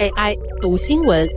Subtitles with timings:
[0.00, 1.28] AI 读新闻，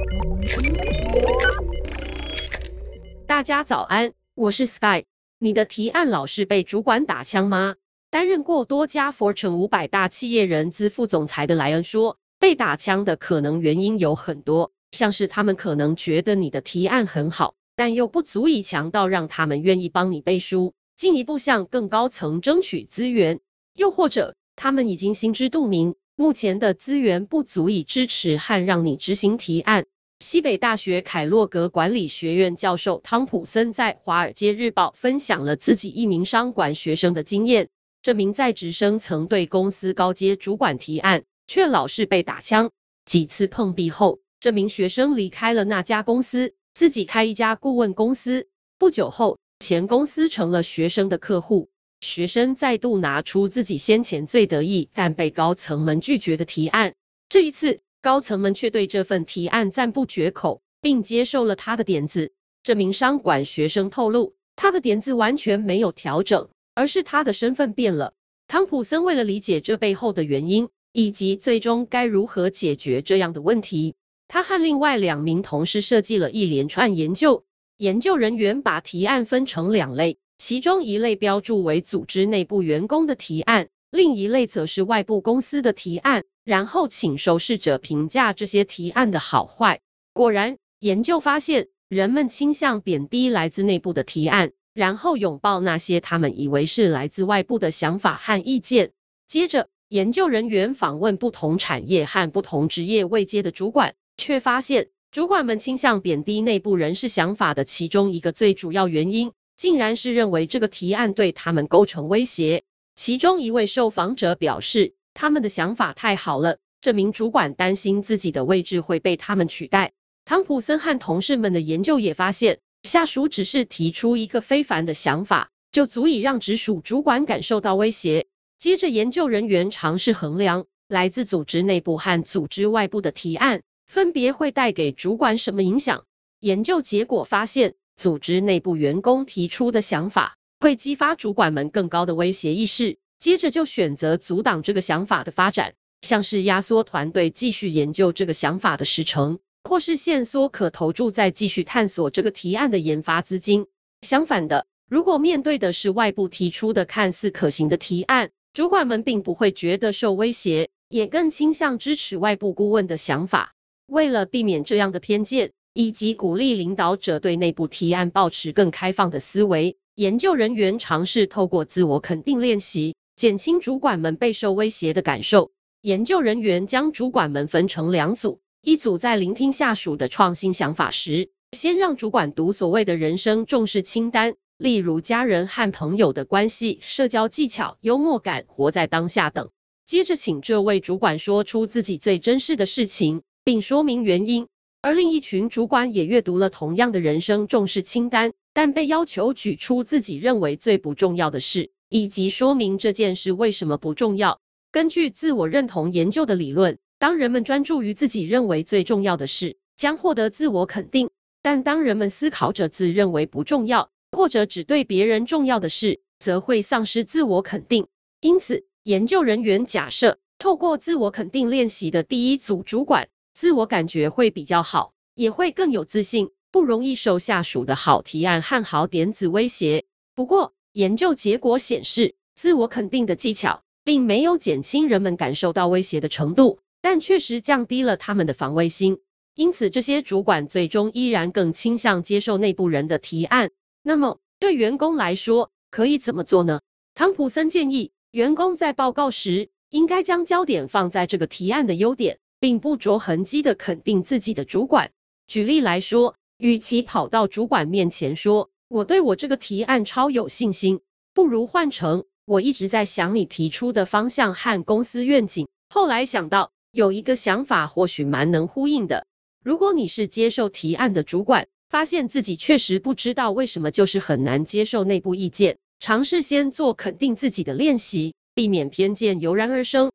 [3.25, 5.03] 大家早安，我是 Sky。
[5.39, 7.75] 你的提案老是被主管打枪吗？
[8.09, 23.39] 担任过多家 Fortune 五百大企业人资副总裁的莱恩说，被打枪的可能原因有很多，像是他们可能觉得你的提案很好，但又不足以强到让他们愿意帮你背书，进一步向更高层争取资源，
[23.75, 25.93] 又或者他们已经心知肚明。
[26.17, 29.85] 目前的资源不足以支持和让你执行提案。
[30.21, 37.67] 西北大学凯洛格管理学院教授汤普森在《华尔街日报》分享了自己一名商管学生的经验。
[38.01, 42.71] 这名在职生曾对公司高阶主管提案，却老是被打枪。
[43.03, 48.47] 几次碰壁后，这名学生离开了那家公司，自己开一家顾问公司。
[48.77, 51.67] 不久后，前公司成了学生的客户。
[52.05, 56.93] 学生再度拿出自己先前最得意但被高层们拒绝的提案，
[57.27, 62.31] 这一次高层们却对这份提案赞不绝口，并接受了他的点子。
[62.61, 68.13] 这名商管学生透露，他的点子完全没有调整，而是他的身份变了。
[68.47, 73.95] 汤普森为了理解这背后的原因，以及最终该如何解决这样的问题，
[74.27, 77.43] 他和另外两名同事设计了一连串研究。
[77.77, 80.19] 研究人员把提案分成两类。
[80.37, 86.23] 其中一类标注为组织内部员工的提案，另一类则是外部公司的提案。
[86.43, 89.81] 然后请受试者评价这些提案的好坏。
[90.13, 98.91] 果然，研究发现，人们倾向贬低来自内部的提案，然后拥抱那些他们以为是来自外部的想法和意见。
[99.27, 109.31] 接着，研究人员访问不同产业和不同职业位阶的主管，却发现，主管们倾向贬低内部人士想法的其中一个最主要原因。
[109.57, 112.63] 竟然是认为这个提案对他们构成威胁。
[112.95, 119.91] 其中一位受访者表示，他们的想法太好了，这名主管担心自己的位置会被他们取代。
[120.23, 128.25] 汤普森和同事们的研究也发现，下属只是提出一个非凡的想法，就足以让直属主管感受到威胁。
[128.57, 136.03] 接着，研究人员尝试衡量来自组织内部和组织外部的提案分别会带给主管什么影响。
[136.39, 153.65] 研究结果发现，组织内部员工提出的想法会激发主管们更高的威胁意识，接着就选择阻挡这个想法的发展，像是压缩团队继续研究这个想法的时程，或是限缩可投注在继续探索这个提案的研发资金。
[154.01, 163.53] 相反的，如果面对的是外部提出的看似可行的提案，主管们并不会觉得受威胁，也更倾向支持外部顾问的想法。
[163.87, 169.75] 为了避免这样的偏见，以及鼓励领导者对内部提案保持更开放的思维。
[169.95, 175.51] 研究人员尝试透过自我肯定练习，减轻主管们备受威胁的感受。
[175.81, 189.49] 研究人员将主管们分成两组，一组在聆听下属的创新想法时，先让主管读所谓的人生重视清单，例如家人和朋友的关系、社交技巧、幽默感、活在当下等。
[189.85, 194.47] 接着，请这位主管说出自己最珍视的事情，并说明原因。
[194.85, 204.39] 而另一群主管也阅读了同样的人生重视清单，但被要求举出自己认为最不重要的事，以及说明这件事为什么不重要。
[204.71, 211.07] 根据自我认同研究的理论，当人们专注于自己认为最重要的事，将获得自我肯定；
[211.41, 217.87] 但当人们思考着自认为不重要，或者只对别人重要的事，则会丧失自我肯定。
[218.21, 229.83] 因此，研究人员假设，透过自我肯定练习的第一组主管，自我感觉会比较好，也会更有自信，不容易受下属的好提案和好点子威胁。
[230.15, 238.97] 不过，研究结果显示，自我肯定的技巧并没有减轻人们感受到威胁的程度，但确实降低了他们的防卫心。
[239.35, 243.51] 因此，这些主管最终依然更倾向接受内部人的提案。
[243.83, 246.61] 那么，对员工来说，可以怎么做呢？
[246.93, 252.19] 汤普森建议，员工在报告时应该将焦点放在这个提案的优点。
[252.45, 254.91] 并不着痕迹地肯定自己的主管。
[255.25, 260.79] 举例来说，与其跑到主管面前说“我对我这个提案超有信心”，
[261.11, 269.07] 不如换成“我一直在想你提出的方向和公司愿景，后来想到有一个想法或许蛮能呼应的”。
[269.43, 279.91] 如果你是接受提案的主管，发现自己确实不知道为什么就是很难接受内部意见，尝试先做肯定自己的练习，避免偏见油然而生。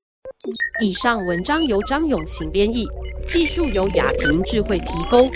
[0.82, 2.86] 以上文章由张永晴编译，
[3.28, 5.30] 技术由雅婷智慧提供。